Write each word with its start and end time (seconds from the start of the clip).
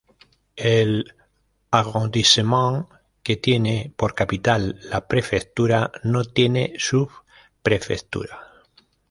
El 0.55 1.13
arrondissement 1.69 2.87
que 3.21 3.35
tiene 3.37 3.93
por 3.97 4.15
capital 4.15 4.79
la 4.81 5.07
prefectura 5.07 5.91
no 6.01 6.23
tiene 6.25 6.73
subprefectura. 6.79 8.39